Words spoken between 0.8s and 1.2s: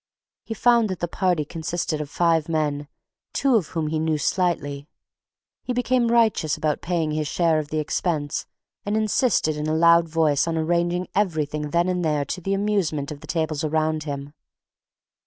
that the